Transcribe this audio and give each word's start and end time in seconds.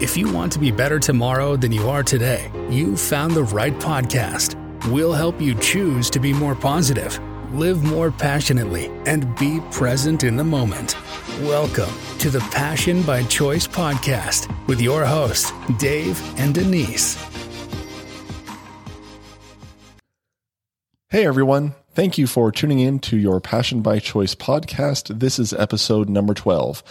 If 0.00 0.16
you 0.16 0.32
want 0.32 0.52
to 0.52 0.60
be 0.60 0.70
better 0.70 1.00
tomorrow 1.00 1.56
than 1.56 1.72
you 1.72 1.88
are 1.90 2.04
today, 2.04 2.52
you've 2.70 3.00
found 3.00 3.32
the 3.32 3.42
right 3.42 3.74
podcast. 3.80 4.54
We'll 4.92 5.12
help 5.12 5.40
you 5.40 5.56
choose 5.56 6.08
to 6.10 6.20
be 6.20 6.32
more 6.32 6.54
positive, 6.54 7.18
live 7.52 7.82
more 7.82 8.12
passionately, 8.12 8.92
and 9.06 9.36
be 9.38 9.58
present 9.72 10.22
in 10.22 10.36
the 10.36 10.44
moment. 10.44 10.94
Welcome 11.40 11.90
to 12.20 12.30
the 12.30 12.38
Passion 12.52 13.02
by 13.02 13.24
Choice 13.24 13.66
podcast 13.66 14.46
with 14.68 14.80
your 14.80 15.04
hosts, 15.04 15.52
Dave 15.80 16.22
and 16.38 16.54
Denise. 16.54 17.16
Hey 21.08 21.26
everyone, 21.26 21.74
thank 21.90 22.18
you 22.18 22.28
for 22.28 22.52
tuning 22.52 22.78
in 22.78 23.00
to 23.00 23.16
your 23.16 23.40
Passion 23.40 23.82
by 23.82 23.98
Choice 23.98 24.36
podcast. 24.36 25.18
This 25.18 25.40
is 25.40 25.52
episode 25.52 26.08
number 26.08 26.34
12. 26.34 26.84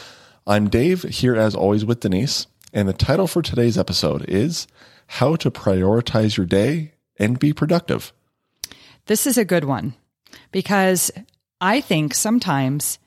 I'm 0.46 0.70
Dave, 0.70 1.04
here 1.04 1.38
as 1.38 1.56
always 1.56 1.86
with 1.86 2.02
Denise, 2.02 2.48
and 2.78 2.88
the 2.88 2.94
title 2.94 3.26
for 3.26 3.42
today's 3.42 3.76
episode 3.76 4.24
is 4.30 4.68
How 5.08 5.36
to 5.38 5.50
Prioritize 5.50 6.38
Your 6.38 6.46
Day 6.46 6.94
and 7.18 7.40
Be 7.40 7.52
Productive. 7.52 8.14
This 9.08 9.26
is 9.26 9.36
a 9.36 9.44
good 9.44 9.64
one 9.64 9.96
because 10.52 11.10
I 11.60 11.82
think 11.82 12.14
sometimes 12.14 13.00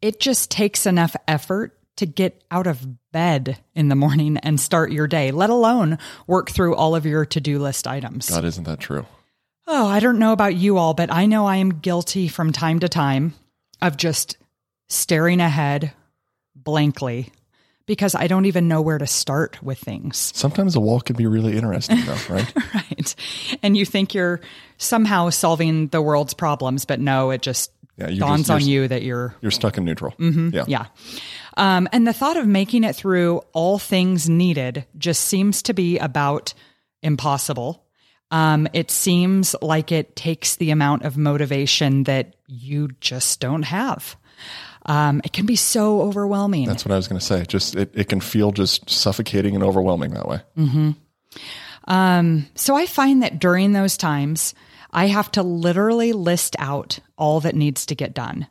it 0.00 0.20
just 0.20 0.48
takes 0.48 0.86
enough 0.86 1.16
effort 1.26 1.76
to 1.96 2.06
get 2.06 2.44
out 2.52 2.68
of 2.68 2.86
bed 3.10 3.58
in 3.74 3.88
the 3.88 3.96
morning 3.96 4.36
and 4.36 4.60
start 4.60 4.92
your 4.92 5.08
day, 5.08 5.32
let 5.32 5.50
alone 5.50 5.98
work 6.28 6.52
through 6.52 6.76
all 6.76 6.94
of 6.94 7.04
your 7.04 7.26
to 7.26 7.40
do 7.40 7.58
list 7.58 7.88
items. 7.88 8.30
God, 8.30 8.44
isn't 8.44 8.62
that 8.62 8.78
true? 8.78 9.06
Oh, 9.66 9.88
I 9.88 9.98
don't 9.98 10.20
know 10.20 10.30
about 10.30 10.54
you 10.54 10.78
all, 10.78 10.94
but 10.94 11.12
I 11.12 11.26
know 11.26 11.46
I 11.46 11.56
am 11.56 11.80
guilty 11.80 12.28
from 12.28 12.52
time 12.52 12.78
to 12.78 12.88
time 12.88 13.34
of 13.82 13.96
just 13.96 14.36
staring 14.88 15.40
ahead 15.40 15.92
blankly 16.54 17.32
because 17.86 18.14
I 18.14 18.26
don't 18.26 18.46
even 18.46 18.68
know 18.68 18.80
where 18.82 18.98
to 18.98 19.06
start 19.06 19.62
with 19.62 19.78
things. 19.78 20.32
Sometimes 20.34 20.74
a 20.76 20.80
wall 20.80 21.00
can 21.00 21.16
be 21.16 21.26
really 21.26 21.56
interesting, 21.56 22.00
though, 22.04 22.16
right? 22.34 22.52
right. 22.74 23.14
And 23.62 23.76
you 23.76 23.84
think 23.84 24.14
you're 24.14 24.40
somehow 24.78 25.30
solving 25.30 25.88
the 25.88 26.00
world's 26.02 26.34
problems, 26.34 26.84
but 26.84 26.98
no, 27.00 27.30
it 27.30 27.42
just 27.42 27.70
Yeah, 27.96 28.10
dawns 28.10 28.48
just- 28.48 28.50
on 28.50 28.66
you 28.66 28.88
that 28.88 29.02
you're 29.02 29.34
You're 29.40 29.50
stuck 29.50 29.76
in 29.78 29.84
neutral. 29.84 30.14
Yeah. 30.18 30.64
yeah. 30.66 30.86
Um, 31.56 31.88
and 31.92 32.06
the 32.06 32.12
thought 32.12 32.36
of 32.36 32.46
making 32.46 32.84
it 32.84 32.96
through 32.96 33.42
all 33.52 33.78
things 33.78 34.28
needed 34.28 34.86
just 34.98 35.22
seems 35.26 35.62
to 35.64 35.74
be 35.74 35.98
about 35.98 36.52
impossible. 37.02 37.84
Um, 38.30 38.66
it 38.72 38.90
seems 38.90 39.54
like 39.62 39.92
it 39.92 40.16
takes 40.16 40.56
the 40.56 40.70
amount 40.70 41.02
of 41.04 41.16
motivation 41.16 42.04
that 42.04 42.34
you 42.48 42.88
just 43.00 43.38
don't 43.40 43.62
have. 43.62 44.16
Um, 44.86 45.22
it 45.24 45.32
can 45.32 45.46
be 45.46 45.56
so 45.56 46.02
overwhelming. 46.02 46.66
That's 46.66 46.84
what 46.84 46.92
I 46.92 46.96
was 46.96 47.08
going 47.08 47.18
to 47.18 47.24
say. 47.24 47.44
Just 47.46 47.74
it, 47.74 47.90
it 47.94 48.08
can 48.08 48.20
feel 48.20 48.52
just 48.52 48.90
suffocating 48.90 49.54
and 49.54 49.64
overwhelming 49.64 50.12
that 50.12 50.28
way. 50.28 50.40
So 52.54 52.76
I 52.76 52.86
find 52.86 53.22
that 53.22 53.38
during 53.38 53.72
those 53.72 53.96
times, 53.96 54.54
I 54.92 55.06
have 55.06 55.30
to 55.32 55.42
literally 55.42 56.12
list 56.12 56.54
out 56.58 56.98
all 57.16 57.40
that 57.40 57.54
needs 57.54 57.86
to 57.86 57.94
get 57.94 58.14
done. 58.14 58.46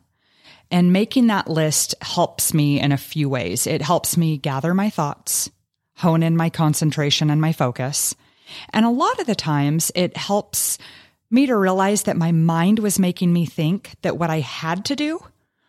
And 0.70 0.92
making 0.92 1.28
that 1.28 1.48
list 1.48 1.94
helps 2.00 2.52
me 2.52 2.80
in 2.80 2.90
a 2.90 2.96
few 2.96 3.28
ways. 3.28 3.66
It 3.66 3.82
helps 3.82 4.16
me 4.16 4.36
gather 4.38 4.74
my 4.74 4.90
thoughts, 4.90 5.50
hone 5.96 6.22
in 6.22 6.36
my 6.36 6.50
concentration 6.50 7.30
and 7.30 7.40
my 7.40 7.52
focus. 7.52 8.14
And 8.70 8.84
a 8.84 8.90
lot 8.90 9.20
of 9.20 9.26
the 9.26 9.34
times, 9.34 9.92
it 9.94 10.16
helps 10.16 10.78
me 11.30 11.46
to 11.46 11.56
realize 11.56 12.04
that 12.04 12.16
my 12.16 12.32
mind 12.32 12.80
was 12.80 12.98
making 12.98 13.32
me 13.32 13.46
think 13.46 13.92
that 14.02 14.18
what 14.18 14.30
I 14.30 14.40
had 14.40 14.84
to 14.86 14.96
do 14.96 15.20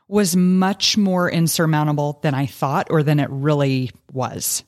was 0.08 0.36
much 0.36 0.98
more 0.98 1.30
insurmountable 1.30 2.20
than 2.22 2.34
I 2.34 2.46
thought 2.46 2.88
or 2.90 3.04
than 3.04 3.20
it 3.20 3.30
really 3.30 3.92
was. 4.12 4.64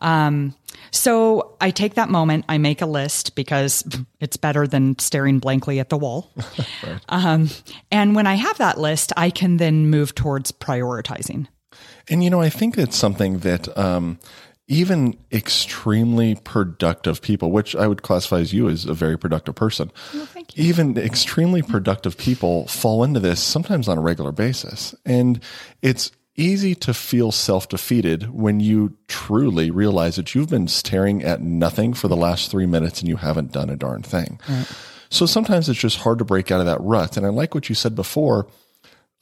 Um, 0.00 0.54
so 0.90 1.56
I 1.60 1.70
take 1.70 1.94
that 1.94 2.08
moment, 2.08 2.44
I 2.48 2.58
make 2.58 2.82
a 2.82 2.86
list 2.86 3.34
because 3.34 3.84
it's 4.20 4.36
better 4.36 4.66
than 4.66 4.98
staring 4.98 5.38
blankly 5.38 5.80
at 5.80 5.88
the 5.88 5.98
wall. 5.98 6.32
um, 7.08 7.48
and 7.90 8.14
when 8.14 8.26
I 8.26 8.34
have 8.34 8.58
that 8.58 8.78
list, 8.78 9.12
I 9.16 9.30
can 9.30 9.56
then 9.56 9.88
move 9.88 10.14
towards 10.14 10.52
prioritizing. 10.52 11.46
And 12.08 12.24
you 12.24 12.30
know, 12.30 12.40
I 12.40 12.48
think 12.48 12.76
that's 12.76 12.96
something 12.96 13.38
that 13.40 13.76
um, 13.76 14.18
even 14.68 15.16
extremely 15.32 16.34
productive 16.34 17.22
people, 17.22 17.50
which 17.50 17.74
I 17.74 17.88
would 17.88 18.02
classify 18.02 18.40
as 18.40 18.52
you 18.52 18.68
as 18.68 18.84
a 18.84 18.92
very 18.92 19.18
productive 19.18 19.54
person, 19.54 19.90
thank 20.12 20.56
even 20.58 20.96
extremely 20.98 21.62
productive 21.62 22.18
people 22.18 22.68
fall 22.68 23.02
into 23.02 23.18
this 23.18 23.40
sometimes 23.40 23.88
on 23.88 23.96
a 23.96 24.02
regular 24.02 24.30
basis. 24.30 24.94
And 25.06 25.42
it's 25.80 26.12
easy 26.36 26.74
to 26.74 26.92
feel 26.92 27.32
self 27.32 27.68
defeated 27.68 28.30
when 28.30 28.60
you 28.60 28.94
truly 29.08 29.70
realize 29.70 30.16
that 30.16 30.34
you've 30.34 30.50
been 30.50 30.68
staring 30.68 31.22
at 31.24 31.40
nothing 31.40 31.94
for 31.94 32.08
the 32.08 32.16
last 32.16 32.50
three 32.50 32.66
minutes 32.66 33.00
and 33.00 33.08
you 33.08 33.16
haven't 33.16 33.52
done 33.52 33.70
a 33.70 33.76
darn 33.76 34.02
thing. 34.02 34.38
So 35.08 35.24
sometimes 35.24 35.70
it's 35.70 35.80
just 35.80 35.96
hard 35.98 36.18
to 36.18 36.24
break 36.26 36.50
out 36.50 36.60
of 36.60 36.66
that 36.66 36.80
rut. 36.82 37.16
And 37.16 37.24
I 37.24 37.30
like 37.30 37.54
what 37.54 37.70
you 37.70 37.74
said 37.74 37.94
before 37.94 38.46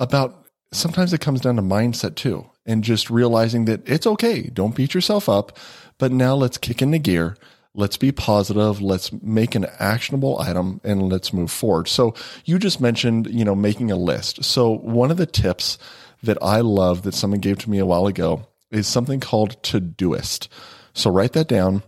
about 0.00 0.44
sometimes 0.72 1.12
it 1.12 1.20
comes 1.20 1.40
down 1.40 1.54
to 1.56 1.62
mindset 1.62 2.16
too 2.16 2.50
and 2.66 2.84
just 2.84 3.08
realizing 3.08 3.64
that 3.66 3.88
it's 3.88 4.06
okay. 4.06 4.50
Don't 4.52 4.74
beat 4.74 4.92
yourself 4.92 5.28
up. 5.28 5.56
But 5.98 6.12
now 6.12 6.34
let's 6.34 6.58
kick 6.58 6.82
into 6.82 6.98
gear. 6.98 7.36
Let's 7.74 7.96
be 7.96 8.12
positive. 8.12 8.80
Let's 8.80 9.12
make 9.12 9.54
an 9.54 9.66
actionable 9.78 10.38
item 10.40 10.80
and 10.82 11.10
let's 11.10 11.32
move 11.32 11.50
forward. 11.50 11.88
So 11.88 12.14
you 12.44 12.58
just 12.58 12.80
mentioned 12.80 13.28
you 13.30 13.44
know 13.44 13.54
making 13.54 13.90
a 13.90 13.96
list. 13.96 14.44
So 14.44 14.70
one 14.70 15.10
of 15.10 15.16
the 15.16 15.26
tips 15.26 15.78
that 16.22 16.38
i 16.42 16.60
love 16.60 17.02
that 17.02 17.14
someone 17.14 17.40
gave 17.40 17.58
to 17.58 17.70
me 17.70 17.78
a 17.78 17.86
while 17.86 18.06
ago 18.06 18.46
is 18.70 18.86
something 18.86 19.20
called 19.20 19.62
todoist. 19.62 20.48
So 20.94 21.10
write 21.10 21.34
that 21.34 21.46
down. 21.46 21.82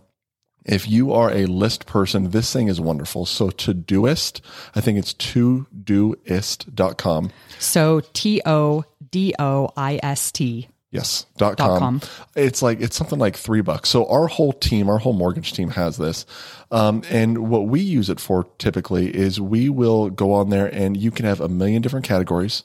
If 0.65 0.87
you 0.87 1.11
are 1.13 1.31
a 1.31 1.47
list 1.47 1.87
person, 1.87 2.29
this 2.29 2.53
thing 2.53 2.67
is 2.67 2.79
wonderful. 2.79 3.25
So 3.25 3.49
Todoist, 3.49 4.41
I 4.75 4.81
think 4.81 4.99
it's 4.99 5.15
todoist.com. 5.15 7.31
So 7.57 8.01
T 8.13 8.39
O 8.45 8.83
D 9.11 9.33
O 9.39 9.69
I 9.75 9.99
S 10.01 10.31
T. 10.31 10.69
Yes, 10.91 11.27
dot 11.37 11.57
com. 11.57 11.79
com. 11.79 12.01
It's 12.35 12.63
like 12.63 12.81
it's 12.81 12.95
something 12.95 13.19
like 13.19 13.35
three 13.35 13.61
bucks. 13.61 13.89
So 13.89 14.07
our 14.07 14.25
whole 14.25 14.53
team, 14.53 14.89
our 14.89 14.97
whole 14.97 15.13
mortgage 15.13 15.53
team 15.53 15.69
has 15.69 15.97
this, 15.97 16.25
um, 16.71 17.03
and 17.11 17.49
what 17.49 17.67
we 17.67 17.79
use 17.79 18.09
it 18.09 18.19
for 18.19 18.47
typically 18.57 19.15
is 19.15 19.39
we 19.39 19.69
will 19.69 20.09
go 20.09 20.33
on 20.33 20.49
there 20.49 20.65
and 20.65 20.97
you 20.97 21.11
can 21.11 21.25
have 21.25 21.41
a 21.41 21.47
million 21.47 21.83
different 21.83 22.07
categories. 22.07 22.63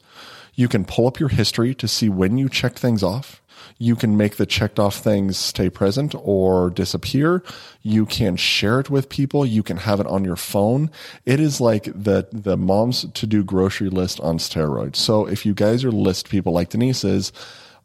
You 0.54 0.68
can 0.68 0.84
pull 0.84 1.06
up 1.06 1.18
your 1.18 1.28
history 1.28 1.74
to 1.76 1.88
see 1.88 2.08
when 2.08 2.38
you 2.38 2.48
checked 2.48 2.78
things 2.78 3.02
off. 3.02 3.40
You 3.78 3.96
can 3.96 4.16
make 4.16 4.36
the 4.36 4.46
checked 4.46 4.78
off 4.78 4.96
things 4.96 5.36
stay 5.36 5.68
present 5.68 6.14
or 6.16 6.70
disappear. 6.70 7.42
You 7.82 8.06
can 8.06 8.36
share 8.36 8.78
it 8.78 8.90
with 8.90 9.08
people. 9.08 9.44
You 9.44 9.62
can 9.62 9.78
have 9.78 10.00
it 10.00 10.06
on 10.06 10.24
your 10.24 10.36
phone. 10.36 10.90
It 11.24 11.40
is 11.40 11.60
like 11.60 11.84
the 11.84 12.28
the 12.30 12.56
mom's 12.56 13.06
to 13.12 13.26
do 13.26 13.42
grocery 13.42 13.88
list 13.88 14.20
on 14.20 14.38
steroids. 14.38 14.96
So 14.96 15.26
if 15.26 15.44
you 15.44 15.54
guys 15.54 15.84
are 15.84 15.90
list 15.90 16.28
people 16.28 16.52
like 16.52 16.70
Denise 16.70 17.04
is, 17.04 17.32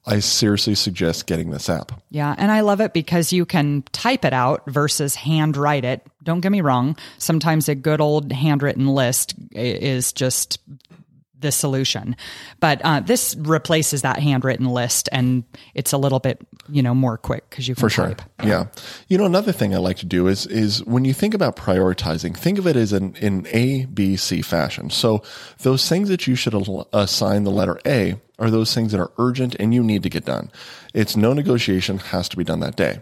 I 0.05 0.19
seriously 0.19 0.75
suggest 0.75 1.27
getting 1.27 1.51
this 1.51 1.69
app. 1.69 1.91
Yeah. 2.09 2.33
And 2.37 2.51
I 2.51 2.61
love 2.61 2.81
it 2.81 2.93
because 2.93 3.33
you 3.33 3.45
can 3.45 3.83
type 3.91 4.25
it 4.25 4.33
out 4.33 4.63
versus 4.65 5.15
handwrite 5.15 5.85
it. 5.85 6.05
Don't 6.23 6.39
get 6.39 6.51
me 6.51 6.61
wrong. 6.61 6.97
Sometimes 7.17 7.67
a 7.67 7.75
good 7.75 8.01
old 8.01 8.31
handwritten 8.31 8.87
list 8.87 9.35
is 9.51 10.13
just 10.13 10.59
the 11.39 11.51
solution. 11.51 12.15
But 12.59 12.81
uh, 12.83 12.99
this 12.99 13.35
replaces 13.39 14.01
that 14.01 14.19
handwritten 14.19 14.65
list 14.65 15.09
and 15.11 15.43
it's 15.73 15.93
a 15.93 15.97
little 15.97 16.19
bit, 16.19 16.45
you 16.67 16.81
know, 16.81 16.93
more 16.93 17.17
quick 17.17 17.49
because 17.49 17.67
you 17.67 17.75
can 17.75 17.81
For 17.81 17.89
sure. 17.89 18.07
type. 18.07 18.21
Yeah. 18.43 18.65
You 19.07 19.17
know, 19.17 19.25
another 19.25 19.51
thing 19.51 19.73
I 19.73 19.77
like 19.77 19.97
to 19.97 20.05
do 20.05 20.27
is 20.27 20.45
is 20.47 20.83
when 20.85 21.05
you 21.05 21.13
think 21.13 21.33
about 21.33 21.55
prioritizing, 21.55 22.35
think 22.35 22.59
of 22.59 22.67
it 22.67 22.75
as 22.75 22.93
an 22.93 23.15
in 23.15 23.47
A, 23.51 23.85
B, 23.85 24.15
C 24.17 24.41
fashion. 24.41 24.89
So 24.89 25.23
those 25.59 25.87
things 25.87 26.09
that 26.09 26.27
you 26.27 26.35
should 26.35 26.53
assign 26.93 27.43
the 27.43 27.51
letter 27.51 27.79
A 27.85 28.19
are 28.37 28.49
those 28.49 28.73
things 28.73 28.91
that 28.93 29.01
are 29.01 29.11
urgent 29.17 29.55
and 29.59 29.73
you 29.73 29.83
need 29.83 30.01
to 30.03 30.09
get 30.09 30.25
done. 30.25 30.49
It's 30.93 31.15
no 31.15 31.33
negotiation 31.33 31.97
has 31.99 32.29
to 32.29 32.37
be 32.37 32.43
done 32.43 32.61
that 32.61 32.75
day. 32.75 33.01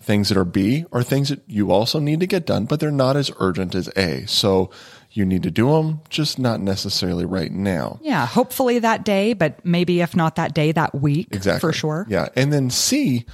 Things 0.00 0.28
that 0.28 0.36
are 0.36 0.44
B 0.44 0.84
are 0.92 1.02
things 1.02 1.28
that 1.30 1.40
you 1.46 1.70
also 1.70 1.98
need 1.98 2.20
to 2.20 2.26
get 2.26 2.44
done, 2.44 2.66
but 2.66 2.80
they're 2.80 2.90
not 2.90 3.16
as 3.16 3.30
urgent 3.38 3.74
as 3.74 3.88
A. 3.96 4.26
So 4.26 4.70
you 5.16 5.24
need 5.24 5.44
to 5.44 5.50
do 5.50 5.70
them, 5.70 6.00
just 6.10 6.38
not 6.38 6.60
necessarily 6.60 7.24
right 7.24 7.52
now. 7.52 8.00
Yeah. 8.02 8.26
Hopefully 8.26 8.80
that 8.80 9.04
day, 9.04 9.32
but 9.32 9.64
maybe 9.64 10.00
if 10.00 10.16
not 10.16 10.36
that 10.36 10.54
day, 10.54 10.72
that 10.72 10.94
week. 10.94 11.28
Exactly. 11.30 11.60
For 11.60 11.72
sure. 11.72 12.06
Yeah. 12.08 12.28
And 12.34 12.52
then 12.52 12.68
C, 12.68 13.24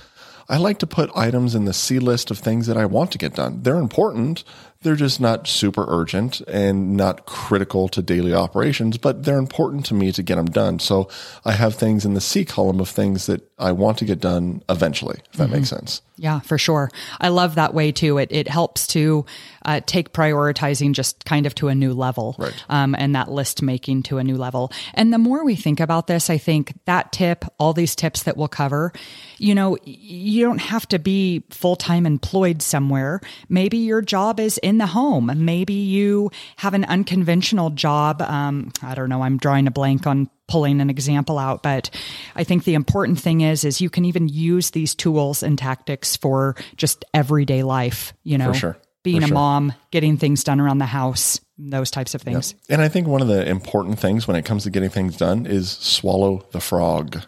I 0.49 0.59
like 0.59 0.79
to 0.81 0.87
put 0.87 1.11
items 1.17 1.55
in 1.55 1.65
the 1.65 1.73
C 1.73 1.99
list 1.99 2.31
of 2.31 2.39
things 2.39 2.67
that 2.67 2.77
I 2.77 2.85
want 2.85 3.13
to 3.13 3.19
get 3.19 3.35
done. 3.35 3.63
They're 3.63 3.77
important. 3.77 4.45
They're 4.83 4.97
just 4.97 5.21
not 5.21 5.47
super 5.47 5.85
urgent 5.89 6.41
and 6.43 6.97
not 6.97 7.27
critical 7.27 7.89
to 7.91 8.01
daily 8.01 8.33
operations, 8.33 8.97
but 8.97 9.25
they're 9.25 9.39
important 9.39 9.85
to 9.87 9.95
me 9.95 10.11
to 10.13 10.23
get 10.23 10.37
them 10.37 10.47
done. 10.47 10.79
So 10.79 11.09
I 11.45 11.53
have 11.53 11.75
things 11.75 12.07
in 12.07 12.15
the 12.15 12.21
C 12.21 12.47
column 12.47 12.81
of 12.81 12.89
things 12.89 13.27
that 13.27 13.47
I 13.59 13.73
want 13.73 13.99
to 13.99 14.07
get 14.07 14.21
done 14.21 14.63
eventually, 14.71 15.21
if 15.33 15.37
that 15.37 15.45
mm-hmm. 15.45 15.57
makes 15.57 15.69
sense. 15.69 16.01
Yeah, 16.17 16.41
for 16.41 16.59
sure. 16.59 16.91
I 17.19 17.29
love 17.29 17.55
that 17.55 17.73
way 17.73 17.93
too. 17.93 18.19
It, 18.19 18.29
it 18.31 18.47
helps 18.47 18.87
to 18.89 19.25
uh, 19.65 19.81
take 19.87 20.13
prioritizing 20.13 20.93
just 20.93 21.25
kind 21.25 21.47
of 21.47 21.55
to 21.57 21.69
a 21.69 21.75
new 21.75 21.95
level 21.95 22.37
right. 22.39 22.65
um, 22.69 22.95
and 22.95 23.15
that 23.15 23.31
list 23.31 23.63
making 23.63 24.03
to 24.05 24.19
a 24.19 24.25
new 24.25 24.37
level. 24.37 24.71
And 24.93 25.15
the 25.15 25.19
more 25.19 25.45
we 25.45 25.57
think 25.57 25.81
about 25.81 26.09
this, 26.09 26.29
I 26.29 26.37
think 26.37 26.75
that 26.85 27.13
tip, 27.13 27.47
all 27.59 27.73
these 27.73 27.97
tips 27.97 28.25
that 28.25 28.37
we'll 28.37 28.49
cover, 28.49 28.93
you 29.39 29.55
know, 29.55 29.79
you 29.85 30.45
don't 30.45 30.61
have 30.61 30.87
to 30.89 30.99
be 30.99 31.43
full 31.49 31.77
time 31.77 32.05
employed 32.05 32.61
somewhere. 32.61 33.23
Maybe 33.49 33.79
your 33.79 34.03
job 34.03 34.41
is 34.41 34.59
in 34.71 34.79
the 34.79 34.87
home. 34.87 35.31
Maybe 35.35 35.75
you 35.75 36.31
have 36.57 36.73
an 36.73 36.85
unconventional 36.85 37.71
job. 37.71 38.23
Um, 38.23 38.73
I 38.83 38.95
don't 38.95 39.11
know. 39.11 39.23
I'm 39.23 39.37
drawing 39.37 39.67
a 39.67 39.71
blank 39.71 40.07
on 40.07 40.31
pulling 40.49 40.81
an 40.81 40.91
example 40.91 41.39
out 41.39 41.63
but 41.63 41.91
i 42.35 42.43
think 42.43 42.65
the 42.65 42.75
important 42.75 43.21
thing 43.21 43.41
is 43.41 43.63
is 43.63 43.81
you 43.81 43.89
can 43.89 44.05
even 44.05 44.29
use 44.29 44.71
these 44.71 44.97
tools 44.97 45.45
and 45.45 45.57
tactics 45.57 46.17
for 46.17 46.57
just 46.75 47.05
everyday 47.15 47.63
life 47.63 48.13
you 48.25 48.37
know 48.37 48.53
sure. 48.53 48.77
being 49.05 49.21
for 49.21 49.27
a 49.27 49.29
sure. 49.29 49.35
mom 49.35 49.73
getting 49.93 50.17
things 50.17 50.43
done 50.43 50.59
around 50.59 50.79
the 50.79 50.87
house 50.87 51.41
those 51.57 51.89
types 51.89 52.17
of 52.17 52.23
things 52.23 52.53
yep. 52.69 52.81
and 52.81 52.83
i 52.83 52.89
think 52.89 53.07
one 53.07 53.23
of 53.23 53.29
the 53.29 53.49
important 53.49 53.97
things 53.97 54.27
when 54.27 54.37
it 54.37 54.45
comes 54.45 54.65
to 54.65 54.71
getting 54.71 54.91
things 54.91 55.17
done 55.17 55.47
is 55.47 55.71
swallow 55.71 56.45
the 56.51 56.61
frog 56.61 57.23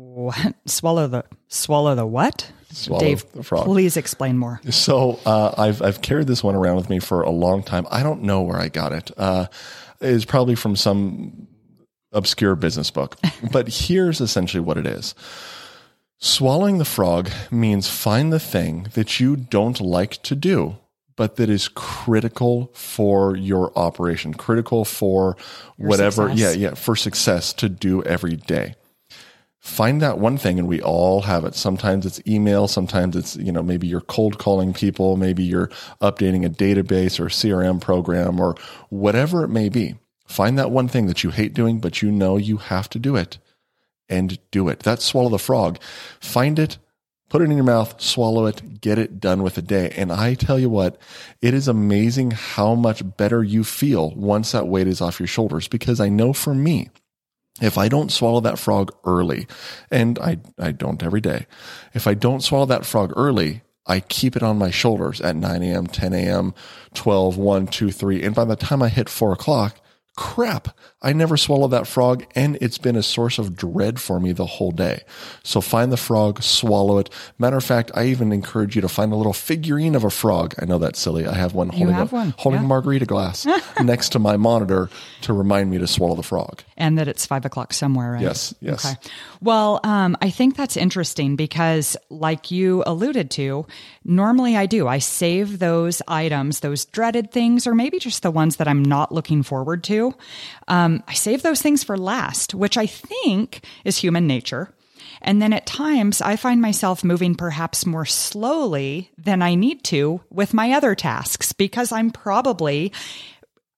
what 0.00 0.54
swallow 0.66 1.06
the 1.06 1.24
swallow 1.48 1.94
the 1.94 2.06
what 2.06 2.50
Swallow 2.72 3.00
Dave, 3.00 3.30
the 3.32 3.42
frog. 3.42 3.64
please 3.64 3.96
explain 3.96 4.38
more. 4.38 4.60
So 4.70 5.18
uh, 5.26 5.54
I've 5.58 5.82
I've 5.82 6.00
carried 6.02 6.26
this 6.26 6.42
one 6.42 6.54
around 6.54 6.76
with 6.76 6.88
me 6.88 7.00
for 7.00 7.22
a 7.22 7.30
long 7.30 7.62
time. 7.62 7.86
I 7.90 8.02
don't 8.02 8.22
know 8.22 8.42
where 8.42 8.58
I 8.58 8.68
got 8.68 8.92
it. 8.92 9.10
Uh, 9.16 9.46
it's 10.00 10.24
probably 10.24 10.54
from 10.54 10.76
some 10.76 11.48
obscure 12.12 12.54
business 12.54 12.90
book. 12.90 13.16
but 13.52 13.68
here's 13.68 14.20
essentially 14.20 14.60
what 14.60 14.78
it 14.78 14.86
is. 14.86 15.14
Swallowing 16.18 16.78
the 16.78 16.84
frog 16.84 17.30
means 17.50 17.88
find 17.88 18.32
the 18.32 18.40
thing 18.40 18.88
that 18.94 19.20
you 19.20 19.36
don't 19.36 19.80
like 19.80 20.22
to 20.22 20.34
do, 20.34 20.76
but 21.16 21.36
that 21.36 21.48
is 21.48 21.68
critical 21.68 22.70
for 22.74 23.34
your 23.36 23.76
operation, 23.76 24.34
critical 24.34 24.84
for 24.84 25.36
whatever, 25.76 26.28
success. 26.28 26.56
yeah, 26.56 26.68
yeah, 26.68 26.74
for 26.74 26.94
success 26.94 27.52
to 27.54 27.68
do 27.68 28.02
every 28.04 28.36
day. 28.36 28.74
Find 29.60 30.00
that 30.00 30.18
one 30.18 30.38
thing, 30.38 30.58
and 30.58 30.66
we 30.66 30.80
all 30.80 31.20
have 31.22 31.44
it. 31.44 31.54
Sometimes 31.54 32.06
it's 32.06 32.20
email, 32.26 32.66
sometimes 32.66 33.14
it's, 33.14 33.36
you 33.36 33.52
know, 33.52 33.62
maybe 33.62 33.86
you're 33.86 34.00
cold 34.00 34.38
calling 34.38 34.72
people, 34.72 35.18
maybe 35.18 35.42
you're 35.42 35.68
updating 36.00 36.46
a 36.46 36.50
database 36.50 37.20
or 37.20 37.26
CRM 37.26 37.78
program 37.78 38.40
or 38.40 38.54
whatever 38.88 39.44
it 39.44 39.48
may 39.48 39.68
be. 39.68 39.96
Find 40.26 40.58
that 40.58 40.70
one 40.70 40.88
thing 40.88 41.06
that 41.08 41.22
you 41.22 41.30
hate 41.30 41.52
doing, 41.52 41.78
but 41.78 42.00
you 42.00 42.10
know 42.10 42.38
you 42.38 42.56
have 42.56 42.88
to 42.90 42.98
do 42.98 43.16
it 43.16 43.36
and 44.08 44.38
do 44.50 44.68
it. 44.68 44.80
That's 44.80 45.04
swallow 45.04 45.28
the 45.28 45.38
frog. 45.38 45.78
Find 46.20 46.58
it, 46.58 46.78
put 47.28 47.42
it 47.42 47.50
in 47.50 47.56
your 47.56 47.64
mouth, 47.64 48.00
swallow 48.00 48.46
it, 48.46 48.80
get 48.80 48.98
it 48.98 49.20
done 49.20 49.42
with 49.42 49.58
a 49.58 49.62
day. 49.62 49.90
And 49.90 50.10
I 50.10 50.34
tell 50.34 50.58
you 50.58 50.70
what, 50.70 50.98
it 51.42 51.52
is 51.52 51.68
amazing 51.68 52.30
how 52.30 52.74
much 52.74 53.02
better 53.16 53.42
you 53.42 53.62
feel 53.62 54.12
once 54.12 54.52
that 54.52 54.68
weight 54.68 54.86
is 54.86 55.02
off 55.02 55.20
your 55.20 55.26
shoulders. 55.26 55.68
Because 55.68 56.00
I 56.00 56.08
know 56.08 56.32
for 56.32 56.54
me, 56.54 56.88
if 57.60 57.78
I 57.78 57.88
don't 57.88 58.10
swallow 58.10 58.40
that 58.40 58.58
frog 58.58 58.92
early, 59.04 59.46
and 59.90 60.18
I, 60.18 60.38
I 60.58 60.72
don't 60.72 61.02
every 61.02 61.20
day, 61.20 61.46
if 61.94 62.06
I 62.06 62.14
don't 62.14 62.42
swallow 62.42 62.66
that 62.66 62.86
frog 62.86 63.12
early, 63.16 63.62
I 63.86 64.00
keep 64.00 64.36
it 64.36 64.42
on 64.42 64.58
my 64.58 64.70
shoulders 64.70 65.20
at 65.20 65.36
9 65.36 65.62
a.m., 65.62 65.86
10 65.86 66.12
a.m., 66.12 66.54
12, 66.94 67.36
1, 67.36 67.66
2, 67.66 67.90
3. 67.90 68.22
And 68.22 68.34
by 68.34 68.44
the 68.44 68.56
time 68.56 68.82
I 68.82 68.88
hit 68.88 69.08
four 69.08 69.32
o'clock, 69.32 69.80
crap, 70.20 70.68
I 71.00 71.14
never 71.14 71.38
swallowed 71.38 71.70
that 71.70 71.86
frog, 71.86 72.26
and 72.34 72.58
it's 72.60 72.76
been 72.76 72.94
a 72.94 73.02
source 73.02 73.38
of 73.38 73.56
dread 73.56 73.98
for 73.98 74.20
me 74.20 74.32
the 74.32 74.44
whole 74.44 74.70
day. 74.70 75.00
So 75.42 75.62
find 75.62 75.90
the 75.90 75.96
frog, 75.96 76.42
swallow 76.42 76.98
it. 76.98 77.08
Matter 77.38 77.56
of 77.56 77.64
fact, 77.64 77.90
I 77.94 78.04
even 78.08 78.30
encourage 78.30 78.76
you 78.76 78.82
to 78.82 78.88
find 78.88 79.14
a 79.14 79.16
little 79.16 79.32
figurine 79.32 79.94
of 79.94 80.04
a 80.04 80.10
frog. 80.10 80.54
I 80.60 80.66
know 80.66 80.76
that's 80.78 81.00
silly. 81.00 81.26
I 81.26 81.32
have 81.34 81.54
one 81.54 81.70
holding, 81.70 81.94
have 81.94 82.12
a, 82.12 82.16
one. 82.16 82.34
holding 82.36 82.60
Yeah. 82.60 82.66
a 82.66 82.68
margarita 82.68 83.06
glass 83.06 83.46
next 83.82 84.10
to 84.10 84.18
my 84.18 84.36
monitor 84.36 84.90
to 85.22 85.32
remind 85.32 85.70
me 85.70 85.78
to 85.78 85.86
swallow 85.86 86.16
the 86.16 86.22
frog. 86.22 86.62
and 86.76 86.98
that 86.98 87.08
it's 87.08 87.24
five 87.24 87.46
o'clock 87.46 87.72
somewhere, 87.72 88.12
right? 88.12 88.20
Yes, 88.22 88.54
yes. 88.60 88.84
Okay. 88.84 88.96
Well, 89.40 89.80
um, 89.84 90.18
I 90.20 90.28
think 90.28 90.54
that's 90.54 90.76
interesting 90.76 91.34
because, 91.36 91.96
like 92.10 92.50
you 92.50 92.82
alluded 92.86 93.30
to, 93.32 93.66
normally 94.04 94.54
I 94.54 94.66
do. 94.66 94.86
I 94.86 94.98
save 94.98 95.58
those 95.60 96.02
items, 96.06 96.60
those 96.60 96.84
dreaded 96.84 97.32
things, 97.32 97.66
or 97.66 97.74
maybe 97.74 97.98
just 97.98 98.22
the 98.22 98.30
ones 98.30 98.56
that 98.56 98.68
I'm 98.68 98.82
not 98.82 99.12
looking 99.12 99.42
forward 99.42 99.82
to. 99.84 100.09
Um, 100.68 101.02
I 101.08 101.14
save 101.14 101.42
those 101.42 101.62
things 101.62 101.82
for 101.82 101.96
last, 101.96 102.54
which 102.54 102.76
I 102.76 102.86
think 102.86 103.64
is 103.84 103.98
human 103.98 104.26
nature. 104.26 104.72
And 105.22 105.42
then 105.42 105.52
at 105.52 105.66
times 105.66 106.22
I 106.22 106.36
find 106.36 106.62
myself 106.62 107.04
moving 107.04 107.34
perhaps 107.34 107.84
more 107.84 108.06
slowly 108.06 109.10
than 109.18 109.42
I 109.42 109.54
need 109.54 109.84
to 109.84 110.20
with 110.30 110.54
my 110.54 110.72
other 110.72 110.94
tasks 110.94 111.52
because 111.52 111.92
I'm 111.92 112.10
probably 112.10 112.92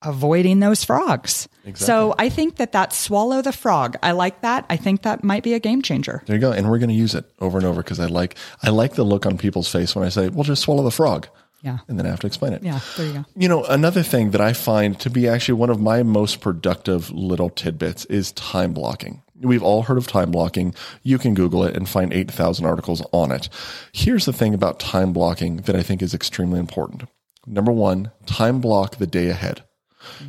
avoiding 0.03 0.61
those 0.61 0.85
frogs. 0.85 1.49
So 1.75 2.15
I 2.19 2.29
think 2.29 2.57
that 2.57 2.73
that 2.73 2.93
swallow 2.93 3.41
the 3.41 3.53
frog. 3.53 3.97
I 4.03 4.13
like 4.13 4.41
that. 4.43 4.67
I 4.69 4.77
think 4.77 5.03
that 5.03 5.23
might 5.23 5.43
be 5.45 5.55
a 5.55 5.61
game 5.61 5.81
changer. 5.81 6.23
There 6.27 6.37
you 6.37 6.41
go. 6.41 6.53
And 6.53 6.69
we're 6.69 6.79
going 6.79 6.89
to 6.89 6.95
use 6.95 7.15
it 7.15 7.25
over 7.41 7.59
and 7.59 7.67
over 7.67 7.83
because 7.83 8.01
I 8.01 8.07
like 8.07 8.37
I 8.63 8.71
like 8.71 8.95
the 8.95 9.05
look 9.05 9.27
on 9.27 9.39
people's 9.39 9.69
face 9.69 9.95
when 9.95 10.05
I 10.05 10.09
say, 10.09 10.29
"Well, 10.29 10.45
just 10.45 10.63
swallow 10.63 10.83
the 10.83 10.91
frog," 10.91 11.29
Yeah. 11.63 11.79
and 11.87 11.97
then 11.99 12.07
I 12.07 12.11
have 12.11 12.21
to 12.21 12.27
explain 12.27 12.53
it. 12.55 12.63
Yeah. 12.65 12.81
There 12.97 13.07
you 13.07 13.13
go. 13.13 13.25
You 13.37 13.49
know, 13.49 13.65
another 13.65 14.03
thing 14.03 14.33
that 14.33 14.41
I 14.41 14.53
find 14.53 14.99
to 15.01 15.09
be 15.09 15.29
actually 15.29 15.55
one 15.55 15.71
of 15.71 15.81
my 15.81 16.03
most 16.03 16.41
productive 16.41 17.11
little 17.11 17.51
tidbits 17.51 18.05
is 18.07 18.33
time 18.33 18.73
blocking. 18.73 19.23
We've 19.41 19.63
all 19.63 19.83
heard 19.83 19.99
of 19.99 20.07
time 20.07 20.31
blocking. 20.33 20.75
You 21.03 21.19
can 21.19 21.35
Google 21.35 21.65
it 21.65 21.77
and 21.77 21.89
find 21.89 22.13
8,000 22.13 22.65
articles 22.67 23.03
on 23.13 23.31
it. 23.33 23.49
Here's 23.93 24.25
the 24.25 24.33
thing 24.33 24.55
about 24.55 24.81
time 24.81 25.13
blocking 25.13 25.59
that 25.59 25.77
I 25.77 25.83
think 25.83 26.03
is 26.03 26.15
extremely 26.15 26.59
important. 26.61 27.05
Number 27.47 27.73
one, 27.73 28.11
time 28.27 28.61
block 28.61 28.97
the 28.97 29.07
day 29.07 29.29
ahead. 29.29 29.65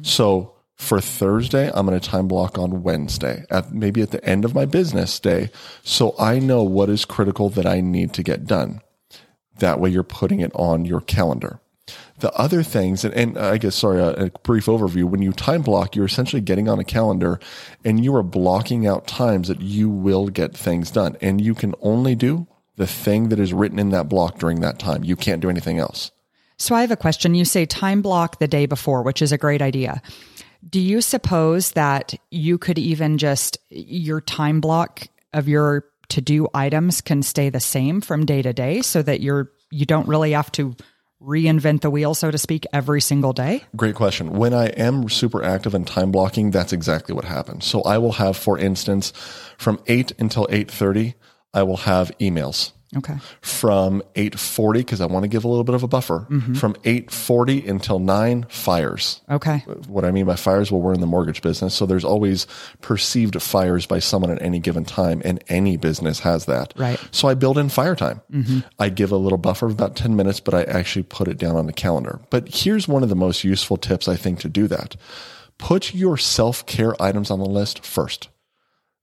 So 0.01 0.53
for 0.75 0.99
Thursday, 0.99 1.71
I'm 1.73 1.85
going 1.85 1.99
to 1.99 2.09
time 2.09 2.27
block 2.27 2.57
on 2.57 2.83
Wednesday 2.83 3.45
at 3.49 3.71
maybe 3.73 4.01
at 4.01 4.11
the 4.11 4.23
end 4.25 4.45
of 4.45 4.55
my 4.55 4.65
business 4.65 5.19
day. 5.19 5.49
So 5.83 6.15
I 6.19 6.39
know 6.39 6.63
what 6.63 6.89
is 6.89 7.05
critical 7.05 7.49
that 7.49 7.65
I 7.65 7.81
need 7.81 8.13
to 8.13 8.23
get 8.23 8.45
done. 8.45 8.81
That 9.59 9.79
way 9.79 9.89
you're 9.89 10.03
putting 10.03 10.39
it 10.39 10.51
on 10.55 10.85
your 10.85 11.01
calendar. 11.01 11.59
The 12.19 12.31
other 12.33 12.63
things, 12.63 13.03
and, 13.03 13.13
and 13.13 13.37
I 13.37 13.57
guess, 13.57 13.75
sorry, 13.75 13.99
a, 13.99 14.25
a 14.25 14.29
brief 14.43 14.67
overview. 14.67 15.03
When 15.03 15.21
you 15.21 15.33
time 15.33 15.61
block, 15.61 15.95
you're 15.95 16.05
essentially 16.05 16.41
getting 16.41 16.69
on 16.69 16.79
a 16.79 16.83
calendar 16.83 17.39
and 17.83 18.03
you 18.03 18.15
are 18.15 18.23
blocking 18.23 18.87
out 18.87 19.07
times 19.07 19.49
that 19.49 19.61
you 19.61 19.89
will 19.89 20.29
get 20.29 20.55
things 20.55 20.91
done. 20.91 21.17
And 21.21 21.41
you 21.41 21.53
can 21.53 21.75
only 21.81 22.15
do 22.15 22.47
the 22.77 22.87
thing 22.87 23.29
that 23.29 23.39
is 23.39 23.53
written 23.53 23.79
in 23.79 23.89
that 23.89 24.09
block 24.09 24.39
during 24.39 24.61
that 24.61 24.79
time. 24.79 25.03
You 25.03 25.15
can't 25.15 25.41
do 25.41 25.49
anything 25.49 25.79
else. 25.79 26.11
So 26.57 26.75
I 26.75 26.81
have 26.81 26.91
a 26.91 26.95
question. 26.95 27.35
You 27.35 27.45
say 27.45 27.65
time 27.65 28.01
block 28.01 28.39
the 28.39 28.47
day 28.47 28.65
before, 28.65 29.03
which 29.03 29.21
is 29.21 29.31
a 29.31 29.37
great 29.37 29.61
idea. 29.61 30.01
Do 30.69 30.79
you 30.79 31.01
suppose 31.01 31.71
that 31.71 32.13
you 32.31 32.57
could 32.57 32.79
even 32.79 33.17
just 33.17 33.57
your 33.69 34.21
time 34.21 34.61
block 34.61 35.07
of 35.33 35.49
your 35.49 35.85
to 36.13 36.21
do 36.21 36.47
items 36.53 37.01
can 37.01 37.23
stay 37.23 37.49
the 37.49 37.59
same 37.59 38.01
from 38.01 38.25
day 38.25 38.41
to 38.41 38.53
day 38.53 38.81
so 38.81 39.01
that 39.01 39.21
you're 39.21 39.51
you 39.71 39.85
don't 39.85 40.07
really 40.07 40.31
have 40.31 40.51
to 40.53 40.75
reinvent 41.19 41.81
the 41.81 41.89
wheel 41.89 42.13
so 42.13 42.29
to 42.29 42.37
speak 42.37 42.65
every 42.73 43.01
single 43.01 43.33
day? 43.33 43.63
Great 43.75 43.95
question. 43.95 44.31
When 44.33 44.53
I 44.53 44.67
am 44.67 45.09
super 45.09 45.43
active 45.43 45.73
in 45.73 45.85
time 45.85 46.11
blocking, 46.11 46.51
that's 46.51 46.73
exactly 46.73 47.15
what 47.15 47.25
happens. 47.25 47.65
So 47.65 47.81
I 47.81 47.97
will 47.97 48.11
have, 48.13 48.37
for 48.37 48.59
instance, 48.59 49.13
from 49.57 49.81
8 49.87 50.11
until 50.19 50.47
8.30, 50.47 51.15
I 51.53 51.63
will 51.63 51.77
have 51.77 52.11
emails. 52.19 52.73
Okay. 52.97 53.15
From 53.41 54.01
8.40, 54.15 54.73
because 54.73 55.01
I 55.01 55.05
want 55.05 55.23
to 55.23 55.27
give 55.27 55.43
a 55.43 55.47
little 55.47 55.63
bit 55.63 55.75
of 55.75 55.83
a 55.83 55.87
buffer. 55.87 56.27
Mm-hmm. 56.29 56.55
From 56.55 56.73
8.40 56.75 57.67
until 57.69 57.99
9, 57.99 58.45
fires. 58.49 59.21
Okay. 59.29 59.59
What 59.87 60.05
I 60.05 60.11
mean 60.11 60.25
by 60.25 60.35
fires, 60.35 60.71
well, 60.71 60.81
we're 60.81 60.93
in 60.93 61.01
the 61.01 61.07
mortgage 61.07 61.41
business. 61.41 61.73
So 61.73 61.85
there's 61.85 62.03
always 62.03 62.47
perceived 62.81 63.41
fires 63.41 63.85
by 63.85 63.99
someone 63.99 64.31
at 64.31 64.41
any 64.41 64.59
given 64.59 64.85
time, 64.85 65.21
and 65.25 65.43
any 65.47 65.77
business 65.77 66.19
has 66.19 66.45
that. 66.45 66.73
Right. 66.77 66.99
So 67.11 67.27
I 67.27 67.33
build 67.33 67.57
in 67.57 67.69
fire 67.69 67.95
time. 67.95 68.21
Mm-hmm. 68.31 68.59
I 68.79 68.89
give 68.89 69.11
a 69.11 69.17
little 69.17 69.37
buffer 69.37 69.65
of 69.65 69.71
about 69.71 69.95
10 69.95 70.15
minutes, 70.15 70.39
but 70.39 70.53
I 70.53 70.63
actually 70.63 71.03
put 71.03 71.27
it 71.27 71.37
down 71.37 71.55
on 71.55 71.65
the 71.65 71.73
calendar. 71.73 72.19
But 72.29 72.47
here's 72.53 72.87
one 72.87 73.03
of 73.03 73.09
the 73.09 73.15
most 73.15 73.43
useful 73.43 73.77
tips 73.77 74.07
I 74.07 74.15
think 74.15 74.39
to 74.39 74.49
do 74.49 74.67
that. 74.67 74.95
Put 75.57 75.93
your 75.93 76.17
self 76.17 76.65
care 76.65 77.01
items 77.01 77.31
on 77.31 77.39
the 77.39 77.45
list 77.45 77.85
first. 77.85 78.29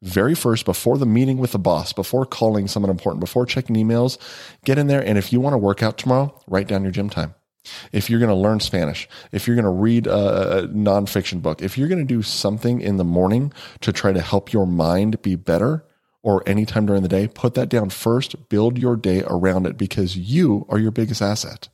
Very 0.02 0.34
first, 0.34 0.64
before 0.64 0.96
the 0.96 1.06
meeting 1.06 1.36
with 1.36 1.52
the 1.52 1.58
boss, 1.58 1.92
before 1.92 2.24
calling 2.24 2.68
someone 2.68 2.90
important, 2.90 3.20
before 3.20 3.44
checking 3.44 3.76
emails, 3.76 4.16
get 4.64 4.78
in 4.78 4.86
there. 4.86 5.04
And 5.04 5.18
if 5.18 5.32
you 5.32 5.40
want 5.40 5.52
to 5.54 5.58
work 5.58 5.82
out 5.82 5.98
tomorrow, 5.98 6.40
write 6.46 6.68
down 6.68 6.82
your 6.82 6.92
gym 6.92 7.10
time. 7.10 7.34
If 7.92 8.08
you're 8.08 8.20
going 8.20 8.30
to 8.30 8.34
learn 8.34 8.60
Spanish, 8.60 9.06
if 9.32 9.46
you're 9.46 9.56
going 9.56 9.64
to 9.64 9.70
read 9.70 10.06
a, 10.06 10.66
nonfiction 10.68 11.42
book, 11.42 11.60
if 11.60 11.76
you're 11.76 11.88
going 11.88 12.06
to 12.06 12.14
do 12.14 12.22
something 12.22 12.80
in 12.80 12.96
the 12.96 13.04
morning 13.04 13.52
to 13.82 13.92
try 13.92 14.12
to 14.12 14.22
help 14.22 14.54
your 14.54 14.66
mind 14.66 15.20
be 15.20 15.36
better, 15.36 15.84
or 16.22 16.42
anytime 16.46 16.86
during 16.86 17.02
the 17.02 17.08
day, 17.08 17.28
put 17.28 17.54
that 17.54 17.68
down 17.68 17.90
first. 17.90 18.48
Build 18.48 18.78
your 18.78 18.96
day 18.96 19.22
around 19.26 19.66
it 19.66 19.76
because 19.76 20.16
you 20.16 20.66
are 20.68 20.78
your 20.78 20.90
biggest 20.90 21.22
asset. 21.22 21.68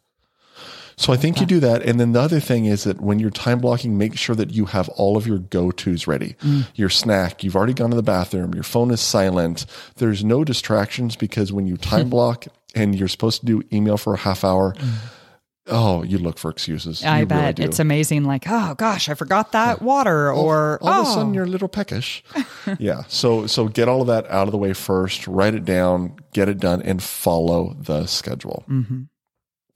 So 0.99 1.12
I 1.12 1.17
think 1.17 1.41
you 1.41 1.47
do 1.47 1.61
that. 1.61 1.83
And 1.83 2.00
then 2.00 2.12
the 2.12 2.21
other 2.21 2.41
thing 2.41 2.65
is 2.65 2.85
that 2.85 3.03
when 3.03 3.19
you're 3.19 3.29
time 3.31 3.61
blocking, 3.61 3.99
make 3.99 4.17
sure 4.17 4.35
that 4.35 4.53
you 4.53 4.65
have 4.67 4.88
all 4.91 5.19
of 5.19 5.26
your 5.26 5.38
go 5.38 5.71
tos 5.71 6.07
ready. 6.07 6.37
Your 6.75 6.88
snack, 6.88 7.45
you've 7.45 7.55
already 7.55 7.75
gone 7.75 7.91
to 7.91 7.97
the 7.97 8.03
bathroom, 8.03 8.55
your 8.55 8.62
phone 8.65 8.91
is 8.91 9.00
silent. 9.00 9.67
There's 9.97 10.25
no 10.25 10.43
distractions 10.43 11.15
because 11.15 11.53
when 11.53 11.67
you 11.67 11.76
time 11.76 12.09
block 12.17 12.47
and 12.75 12.95
you're 12.95 13.09
supposed 13.09 13.41
to 13.41 13.47
do 13.47 13.62
email 13.73 13.99
for 13.99 14.15
a 14.15 14.19
half 14.19 14.43
hour, 14.43 14.75
oh, 15.67 16.03
you 16.03 16.17
look 16.17 16.38
for 16.38 16.50
excuses. 16.50 17.05
I 17.05 17.21
You 17.21 17.26
really 17.26 17.26
bet 17.26 17.57
do. 17.57 17.62
it's 17.65 17.79
amazing. 17.79 18.25
Like, 18.25 18.45
oh 18.49 18.75
gosh, 18.75 19.11
I 19.11 19.15
forgot 19.15 19.53
that 19.53 19.83
water, 19.83 20.33
or 20.33 20.79
all 20.81 20.88
of 20.88 21.07
oh, 21.07 21.11
a 21.11 21.15
sudden 21.15 21.35
you're 21.35 21.45
a 21.45 21.49
little 21.49 21.69
peckish. 21.69 22.25
yeah. 22.79 23.03
So 23.09 23.47
so 23.47 23.69
get 23.69 23.88
all 23.88 24.00
of 24.00 24.07
that 24.07 24.26
out 24.31 24.49
of 24.49 24.53
the 24.53 24.59
way 24.59 24.73
first, 24.73 25.26
write 25.26 25.55
it 25.55 25.67
down, 25.67 26.17
get 26.33 26.49
it 26.49 26.59
done, 26.59 26.81
and 26.81 27.03
follow 27.03 27.76
the 27.79 28.07
schedule. 28.07 28.65
Mm-hmm. 28.69 29.03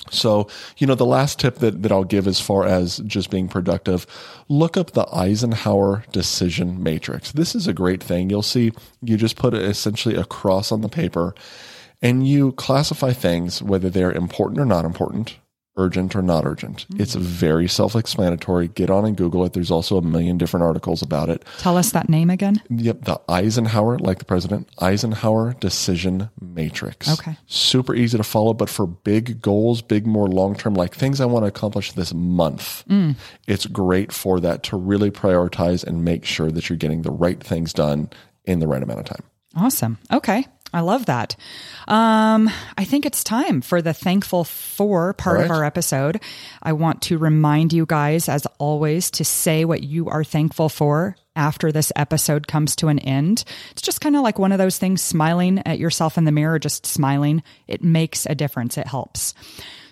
So, 0.09 0.49
you 0.79 0.87
know, 0.87 0.95
the 0.95 1.07
last 1.07 1.39
tip 1.39 1.57
that, 1.57 1.83
that 1.83 1.93
I'll 1.93 2.05
give 2.05 2.27
as 2.27 2.41
far 2.41 2.65
as 2.65 2.99
just 3.07 3.31
being 3.31 3.49
productive, 3.49 4.07
look 4.49 4.77
up 4.77 4.93
the 4.93 5.07
Eisenhower 5.15 6.05
decision 6.11 6.83
matrix. 6.83 7.33
This 7.33 7.55
is 7.55 7.67
a 7.69 7.73
great 7.73 8.03
thing. 8.03 8.31
You'll 8.31 8.43
see 8.43 8.73
you 9.03 9.17
just 9.17 9.37
put 9.37 9.55
essentially 9.55 10.17
a 10.17 10.25
cross 10.25 10.73
on 10.73 10.81
the 10.81 10.89
paper 10.89 11.35
and 12.03 12.27
you 12.27 12.53
classify 12.53 13.13
things, 13.13 13.63
whether 13.63 13.91
they're 13.91 14.13
important 14.13 14.59
or 14.59 14.65
not 14.65 14.85
important, 14.85 15.37
urgent 15.81 16.15
or 16.15 16.23
not 16.23 16.47
urgent. 16.47 16.87
Mm-hmm. 16.91 17.01
It's 17.03 17.15
very 17.15 17.69
self 17.69 17.97
explanatory. 17.97 18.69
Get 18.69 18.91
on 18.91 19.05
and 19.05 19.17
Google 19.17 19.45
it. 19.45 19.55
There's 19.55 19.71
also 19.71 19.97
a 19.97 20.03
million 20.03 20.39
different 20.39 20.65
articles 20.65 21.03
about 21.03 21.29
it. 21.29 21.45
tell 21.59 21.77
us 21.77 21.93
that 21.93 22.09
name 22.09 22.31
again. 22.31 22.63
Yep, 22.69 23.05
the 23.05 23.21
Eisenhower, 23.29 23.99
like 23.99 24.19
the 24.19 24.25
president, 24.25 24.69
Eisenhower 24.79 25.55
decision 25.55 26.31
matrix. 26.41 27.11
Okay. 27.11 27.37
Super 27.47 27.95
easy 27.95 28.19
to 28.19 28.25
follow, 28.25 28.53
but 28.53 28.69
for 28.69 28.87
big 28.87 29.41
goals, 29.41 29.83
big, 29.83 30.07
more 30.07 30.29
long 30.29 30.55
term, 30.55 30.75
like 30.75 30.95
things 30.95 31.21
I 31.21 31.27
want 31.27 31.45
to 31.45 31.49
accomplish 31.49 31.93
this 31.93 32.13
month, 32.13 32.85
mm. 32.89 33.17
it's 33.47 33.67
great 33.67 34.13
for 34.13 34.41
that 34.41 34.63
to 34.65 34.77
really 34.77 35.11
prioritize 35.11 35.85
and 35.85 36.05
make 36.05 36.25
sure 36.25 36.51
that 36.51 36.69
you're 36.69 36.77
getting 36.77 37.03
the 37.03 37.11
right 37.11 37.43
things 37.43 37.73
done 37.73 38.11
in 38.45 38.61
the 38.61 38.69
right 38.69 38.83
amount 38.83 39.01
of 39.01 39.07
time. 39.07 39.23
Awesome. 39.57 39.99
Okay. 40.13 40.47
I 40.73 40.81
love 40.81 41.07
that. 41.07 41.37
Um, 41.89 42.49
I 42.79 42.85
think 42.85 43.05
it's 43.05 43.25
time 43.25 43.61
for 43.61 43.83
the 43.83 43.93
thankful 43.93 44.45
for 44.45 45.15
part 45.15 45.39
All 45.39 45.45
of 45.45 45.51
our 45.51 45.65
episode. 45.65 46.23
I 46.63 46.73
want 46.75 47.03
to 47.03 47.19
remind 47.19 47.73
you 47.73 47.87
guys, 47.87 48.29
as 48.29 48.47
always, 48.59 49.11
to 49.13 49.25
say 49.25 49.65
what 49.65 49.83
you 49.83 50.09
are 50.09 50.23
thankful 50.23 50.69
for 50.69 51.17
after 51.35 51.73
this 51.73 51.93
episode 51.97 52.47
comes 52.47 52.77
to 52.77 52.89
an 52.89 52.99
end. 53.01 53.45
It's 53.73 53.83
just 53.83 54.01
kind 54.01 54.15
of 54.15 54.23
like 54.23 54.39
one 54.39 54.53
of 54.53 54.59
those 54.59 54.79
things, 54.79 55.03
smiling 55.03 55.61
at 55.67 55.79
yourself 55.79 56.17
in 56.17 56.25
the 56.25 56.33
mirror, 56.33 56.59
just 56.59 56.87
smiling. 56.87 57.43
It 57.67 57.83
makes 57.83 58.27
a 58.27 58.35
difference. 58.35 58.79
It 58.79 58.87
helps. 58.87 59.35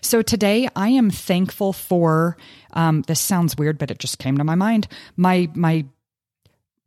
So 0.00 0.22
today 0.22 0.68
I 0.76 0.90
am 0.90 1.10
thankful 1.10 1.72
for, 1.72 2.36
um, 2.72 3.02
this 3.02 3.20
sounds 3.20 3.56
weird, 3.56 3.78
but 3.78 3.90
it 3.90 3.98
just 3.98 4.18
came 4.18 4.38
to 4.38 4.44
my 4.44 4.54
mind. 4.54 4.86
My, 5.16 5.50
my 5.54 5.86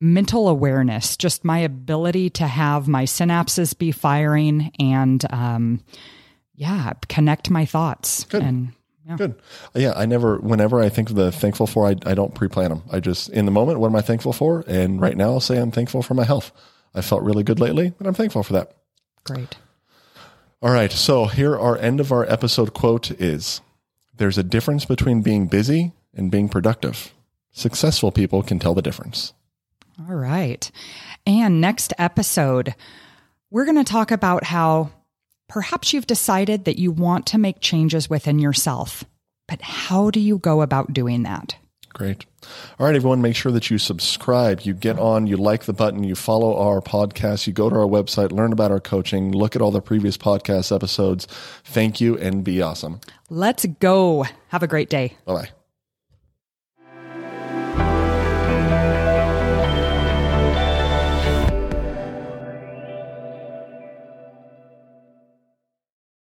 mental 0.01 0.49
awareness, 0.49 1.15
just 1.15 1.45
my 1.45 1.59
ability 1.59 2.29
to 2.31 2.47
have 2.47 2.87
my 2.87 3.03
synapses 3.03 3.77
be 3.77 3.91
firing 3.91 4.71
and, 4.79 5.23
um, 5.31 5.81
yeah, 6.55 6.93
connect 7.07 7.49
my 7.49 7.65
thoughts. 7.65 8.25
Good. 8.25 8.43
And 8.43 8.73
yeah. 9.07 9.15
Good. 9.15 9.35
Yeah, 9.73 9.93
I 9.95 10.05
never, 10.05 10.37
whenever 10.37 10.79
I 10.79 10.89
think 10.89 11.09
of 11.09 11.15
the 11.15 11.31
thankful 11.31 11.67
for, 11.67 11.87
I, 11.87 11.95
I 12.05 12.13
don't 12.13 12.35
pre 12.35 12.47
plan 12.47 12.69
them. 12.69 12.83
I 12.91 12.99
just, 12.99 13.29
in 13.29 13.45
the 13.45 13.51
moment, 13.51 13.79
what 13.79 13.87
am 13.87 13.95
I 13.95 14.01
thankful 14.01 14.33
for? 14.33 14.63
And 14.67 15.01
right 15.01 15.17
now, 15.17 15.31
I'll 15.31 15.39
say 15.39 15.57
I'm 15.57 15.71
thankful 15.71 16.03
for 16.03 16.13
my 16.13 16.23
health. 16.23 16.51
I 16.93 17.01
felt 17.01 17.23
really 17.23 17.43
good 17.43 17.59
lately, 17.59 17.93
and 17.97 18.07
I'm 18.07 18.13
thankful 18.13 18.43
for 18.43 18.53
that. 18.53 18.73
Great. 19.23 19.57
All 20.61 20.71
right. 20.71 20.91
So 20.91 21.25
here 21.25 21.57
our 21.57 21.77
end 21.77 21.99
of 21.99 22.11
our 22.11 22.29
episode 22.29 22.73
quote 22.73 23.11
is 23.11 23.61
there's 24.17 24.37
a 24.37 24.43
difference 24.43 24.85
between 24.85 25.21
being 25.21 25.47
busy 25.47 25.93
and 26.13 26.29
being 26.29 26.49
productive. 26.49 27.13
Successful 27.51 28.11
people 28.11 28.43
can 28.43 28.59
tell 28.59 28.75
the 28.75 28.81
difference. 28.81 29.33
All 30.09 30.15
right. 30.15 30.69
And 31.25 31.61
next 31.61 31.93
episode, 31.97 32.73
we're 33.49 33.65
going 33.65 33.83
to 33.83 33.83
talk 33.83 34.11
about 34.11 34.45
how 34.45 34.91
perhaps 35.47 35.93
you've 35.93 36.07
decided 36.07 36.65
that 36.65 36.79
you 36.79 36.91
want 36.91 37.25
to 37.27 37.37
make 37.37 37.59
changes 37.59 38.09
within 38.09 38.39
yourself, 38.39 39.03
but 39.47 39.61
how 39.61 40.09
do 40.09 40.19
you 40.19 40.37
go 40.37 40.61
about 40.61 40.93
doing 40.93 41.23
that? 41.23 41.55
Great. 41.93 42.25
All 42.79 42.85
right, 42.85 42.95
everyone, 42.95 43.21
make 43.21 43.35
sure 43.35 43.51
that 43.51 43.69
you 43.69 43.77
subscribe, 43.77 44.61
you 44.61 44.73
get 44.73 44.97
on, 44.97 45.27
you 45.27 45.35
like 45.35 45.65
the 45.65 45.73
button, 45.73 46.05
you 46.05 46.15
follow 46.15 46.57
our 46.57 46.79
podcast, 46.79 47.45
you 47.47 47.53
go 47.53 47.69
to 47.69 47.75
our 47.75 47.81
website, 47.81 48.31
learn 48.31 48.53
about 48.53 48.71
our 48.71 48.79
coaching, 48.79 49.31
look 49.33 49.57
at 49.57 49.61
all 49.61 49.71
the 49.71 49.81
previous 49.81 50.17
podcast 50.17 50.73
episodes. 50.73 51.27
Thank 51.65 51.99
you 51.99 52.17
and 52.17 52.45
be 52.45 52.61
awesome. 52.61 53.01
Let's 53.29 53.65
go. 53.79 54.25
Have 54.47 54.63
a 54.63 54.67
great 54.67 54.89
day. 54.89 55.17
Bye 55.25 55.33
bye. 55.33 55.49